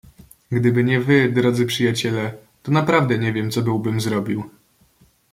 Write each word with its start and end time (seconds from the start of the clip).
"Gdyby 0.51 0.83
nie 0.83 0.99
wy, 0.99 1.31
drodzy 1.35 1.65
przyjaciele, 1.65 2.33
to 2.63 2.71
naprawdę 2.71 3.17
nie 3.19 3.33
wiem, 3.33 3.51
co 3.51 3.61
byłbym 3.61 4.01
zrobił." 4.01 4.49